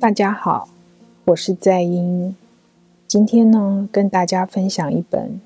[0.00, 0.68] 大家好，
[1.24, 2.36] 我是在英。
[3.08, 5.40] 今天呢，跟大家分享一本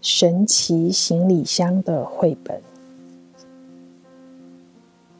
[0.00, 2.60] 神奇行李箱的绘本。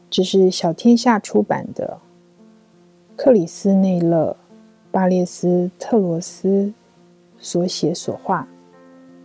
[0.09, 1.97] 这是小天下出版的，
[3.15, 4.35] 克里斯内勒·
[4.91, 6.73] 巴列斯特罗斯
[7.39, 8.45] 所写所画，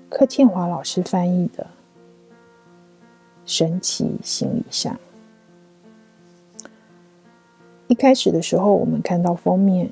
[0.09, 1.67] 柯倩华老师翻译的
[3.45, 4.97] 神奇行李箱。
[7.91, 9.91] 一开始的时候，我们看到封面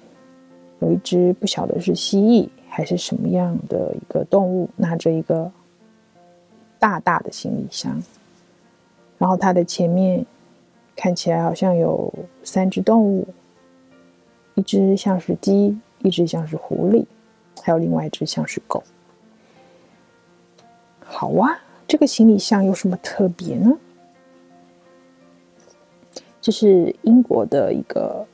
[0.79, 5.51] 有一只不晓得是蜥蜴还是什么样的一个动物，拿着一个
[6.79, 8.01] 大大的行李箱，
[9.19, 10.25] 然后它的前面
[10.95, 13.27] 看起来好像有三只动物，
[14.55, 17.05] 一只像是鸡，一只像是狐狸，
[17.65, 18.81] 还有另外一只像是狗。
[21.01, 21.59] 好啊，
[21.89, 23.77] 这个行李箱有什么特别呢？
[26.41, 28.27] 这是英国的一个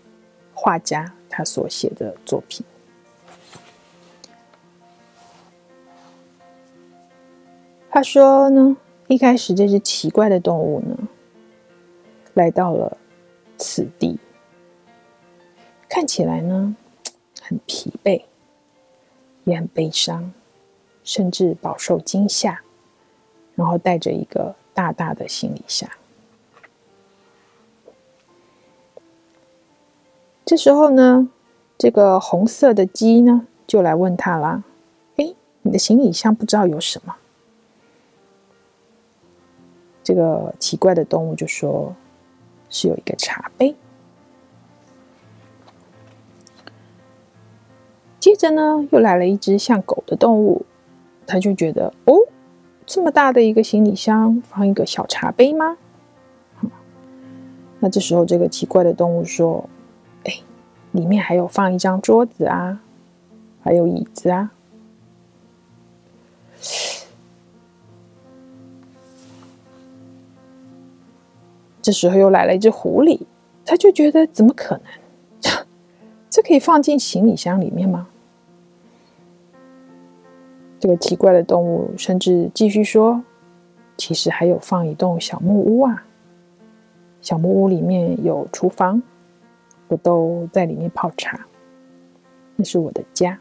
[0.52, 2.64] 画家他所写的作品。
[7.90, 10.98] 他说呢，一开始这只奇怪的动物呢，
[12.34, 12.96] 来到了
[13.56, 14.18] 此地，
[15.88, 16.76] 看起来呢
[17.40, 18.22] 很疲惫，
[19.44, 20.32] 也很悲伤，
[21.04, 22.60] 甚至饱受惊吓，
[23.54, 25.88] 然后带着一个大大的行李箱。
[30.46, 31.30] 这时候呢，
[31.78, 34.62] 这个红色的鸡呢，就来问他啦
[35.16, 37.16] ：“哎，你的行李箱不知道有什么？”
[40.04, 41.96] 这个奇怪的动物就说
[42.68, 43.74] ：“是有一个茶杯。”
[48.20, 50.66] 接着呢，又来了一只像狗的动物，
[51.26, 52.18] 他就觉得：“哦，
[52.84, 55.78] 这么大的一个行李箱，放一个小茶杯吗？”
[57.80, 59.70] 那这时候，这个奇怪的动物说。
[60.94, 62.80] 里面还有放一张桌子啊，
[63.60, 64.52] 还有椅子啊。
[71.82, 73.20] 这时候又来了一只狐狸，
[73.64, 74.86] 他就觉得怎么可能？
[76.30, 78.06] 这可以放进行李箱里面吗？
[80.78, 83.24] 这个奇怪的动物甚至继续说
[83.98, 86.06] ：“其实还有放一栋小木屋啊，
[87.20, 89.02] 小木屋里面有厨房。”
[89.94, 91.46] 我都在里面泡茶，
[92.56, 93.38] 那是我的家。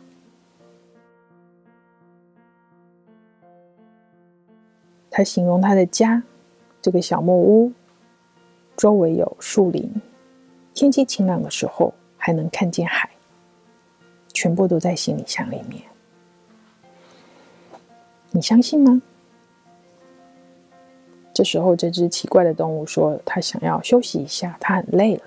[5.10, 6.22] 他形容他的家，
[6.80, 7.72] 这个小木屋
[8.78, 9.92] 周围有树林，
[10.76, 13.10] 天气晴朗的时候还能看见海，
[14.32, 15.82] 全部都在行李箱里面。
[18.30, 19.02] 你相信吗？
[21.34, 25.24] 这时候，这只奇怪的动物说：“他想要休息一下，他很累了。”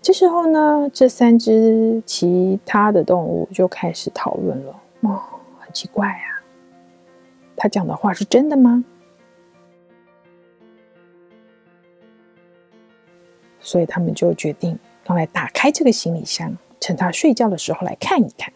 [0.00, 4.80] 这时候呢，这三只其他的动物就开始讨论了。
[5.00, 5.20] 哦，
[5.58, 6.40] 很奇怪啊，
[7.54, 8.84] 他讲的话是真的吗？
[13.60, 14.78] 所以他们就决定
[15.08, 18.50] 要来打开这个行李箱，趁他睡觉的时候来看一看。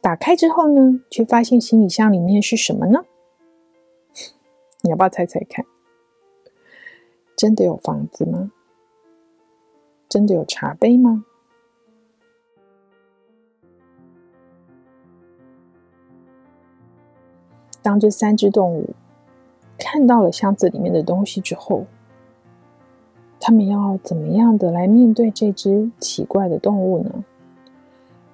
[0.00, 3.04] 打开之后呢，却发现行李箱里面是什么呢？
[4.82, 5.64] 你要不要猜猜看？
[7.36, 8.52] 真的有房子吗？
[10.08, 11.24] 真的有茶杯吗？
[17.80, 18.90] 当这三只动物
[19.78, 21.86] 看到了箱子里面的东西之后，
[23.40, 27.24] 他们要怎么样的来面对这只奇怪的动物呢？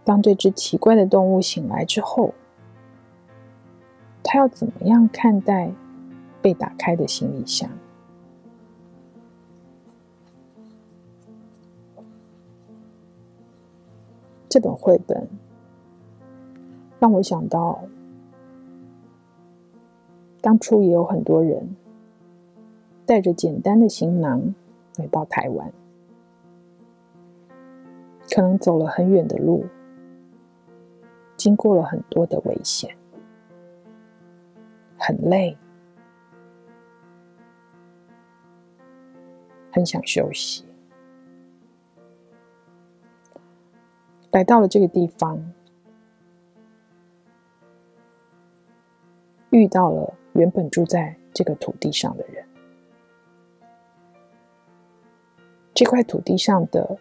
[0.05, 2.35] 当这只奇怪的动物醒来之后，
[4.23, 5.73] 他要怎么样看待？
[6.41, 7.71] 被打开的行李箱。
[14.49, 15.29] 这本绘本
[16.99, 17.85] 让我想到，
[20.41, 21.77] 当初也有很多人
[23.05, 24.55] 带着简单的行囊
[24.97, 25.71] 来到台湾，
[28.31, 29.67] 可能走了很远的路，
[31.37, 32.97] 经过了很多的危险，
[34.97, 35.57] 很累。
[39.71, 40.65] 很想休息，
[44.31, 45.39] 来到了这个地方，
[49.51, 52.45] 遇到了原本住在这个土地上的人。
[55.75, 56.99] 这块土地上的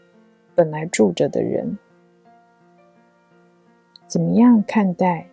[0.53, 1.77] 本来住着的人，
[4.05, 5.27] 怎么样看待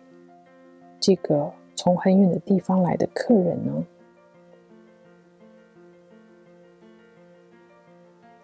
[0.99, 3.85] 这个从很远的地方来的客人呢？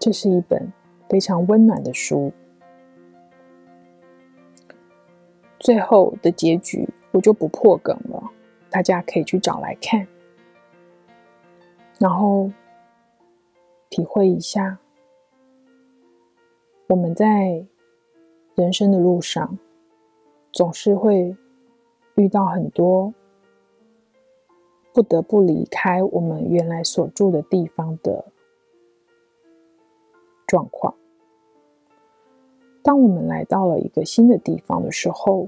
[0.02, 0.74] 这是一本
[1.08, 2.34] 非常温暖的书。
[5.60, 8.32] 最后的结局我就不破梗了，
[8.72, 10.08] 大家可以去找来看，
[12.00, 12.50] 然后
[13.92, 14.80] 体会一下
[16.88, 17.64] 我们在
[18.56, 19.60] 人生的路上
[20.52, 21.38] 总是会
[22.16, 23.14] 遇到很多
[24.92, 28.26] 不得不离开我们原来所住的地方的
[30.52, 30.94] 状况。
[32.84, 35.48] 当我们来到了一个新的地方的时候，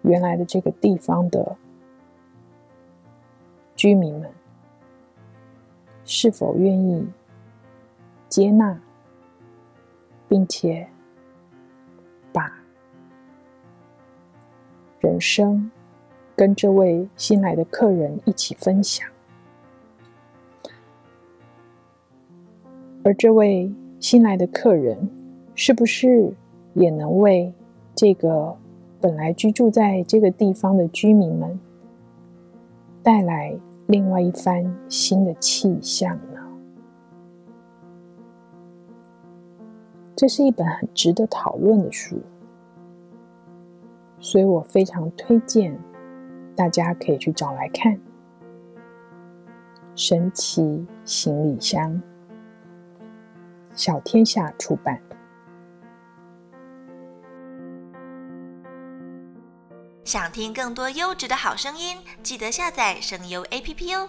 [0.00, 1.58] 原来的这个地方的
[3.76, 4.30] 居民们
[6.06, 7.06] 是否愿意
[8.26, 8.80] 接纳，
[10.26, 10.88] 并且
[12.32, 12.50] 把
[15.00, 15.70] 人生
[16.34, 19.06] 跟这位新来的客人一起分享？
[23.04, 23.70] 而这位
[24.04, 25.08] 新来的客人
[25.54, 26.30] 是不是
[26.74, 27.50] 也能为
[27.94, 28.54] 这个
[29.00, 31.58] 本来居住在这个地方的居民们
[33.02, 33.56] 带来
[33.86, 36.38] 另外一番新的气象呢？
[40.14, 42.18] 这是一本很值得讨论的书，
[44.18, 45.74] 所以我非常推荐
[46.54, 47.94] 大家可以去找来看
[49.96, 51.90] 《神奇行李箱》，
[53.74, 55.00] 小天下出版。
[60.04, 64.08] 想听更多优质的好声音，记得下载声优 APP 哦。